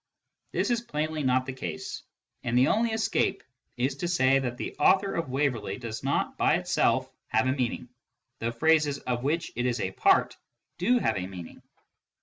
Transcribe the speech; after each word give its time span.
This 0.51 0.71
is 0.71 0.81
plainly 0.81 1.21
not 1.21 1.45
the 1.45 1.53
case; 1.53 2.01
and 2.43 2.57
the 2.57 2.69
only 2.69 2.89
escape 2.89 3.43
is 3.77 3.93
to 3.97 4.07
say 4.07 4.39
that" 4.39 4.57
the 4.57 4.75
author 4.77 5.13
of 5.13 5.29
Waverley" 5.29 5.77
does 5.77 6.03
not, 6.03 6.35
by 6.39 6.55
itself, 6.55 7.07
have 7.27 7.45
a 7.45 7.51
meaning, 7.51 7.87
though 8.39 8.49
phrases 8.51 8.97
of 8.97 9.21
which 9.23 9.51
it 9.55 9.67
is 9.67 9.79
part 9.97 10.35
do 10.79 10.97
have 10.97 11.17
a 11.19 11.27
meaning. 11.27 11.61